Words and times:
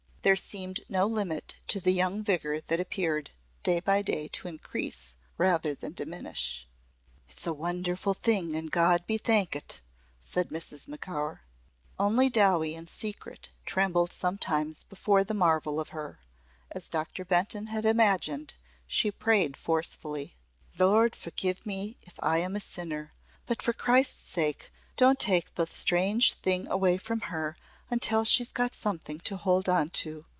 There 0.23 0.35
seemed 0.35 0.81
no 0.87 1.07
limit 1.07 1.55
to 1.69 1.79
the 1.79 1.89
young 1.89 2.23
vigour 2.23 2.59
that 2.67 2.79
appeared 2.79 3.31
day 3.63 3.79
by 3.79 4.03
day 4.03 4.27
to 4.33 4.47
increase 4.47 5.15
rather 5.35 5.73
than 5.73 5.93
diminish. 5.93 6.67
"It's 7.27 7.47
a 7.47 7.53
wonderful 7.53 8.13
thing 8.13 8.55
and 8.55 8.69
God 8.69 9.07
be 9.07 9.17
thankit," 9.17 9.81
said 10.23 10.49
Mrs. 10.49 10.87
Macaur. 10.87 11.41
Only 11.97 12.29
Dowie 12.29 12.75
in 12.75 12.85
secret 12.85 13.49
trembled 13.65 14.11
sometimes 14.11 14.83
before 14.83 15.23
the 15.23 15.33
marvel 15.33 15.79
of 15.79 15.89
her. 15.89 16.19
As 16.69 16.87
Doctor 16.87 17.25
Benton 17.25 17.65
had 17.67 17.83
imagined, 17.83 18.53
she 18.85 19.09
prayed 19.09 19.57
forcefully. 19.57 20.35
"Lord, 20.77 21.15
forgive 21.15 21.65
me 21.65 21.97
if 22.03 22.13
I 22.19 22.37
am 22.37 22.55
a 22.55 22.59
sinner 22.59 23.11
but 23.47 23.63
for 23.63 23.73
Christ's 23.73 24.21
sake 24.29 24.71
don't 24.97 25.19
take 25.19 25.55
the 25.55 25.65
strange 25.65 26.35
thing 26.35 26.67
away 26.67 26.99
from 26.99 27.21
her 27.21 27.57
until 27.93 28.23
she's 28.23 28.53
got 28.53 28.73
something 28.73 29.19
to 29.19 29.35
hold 29.35 29.67
on 29.67 29.89
to. 29.89 30.23